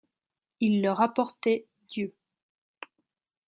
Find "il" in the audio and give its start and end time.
0.61-0.81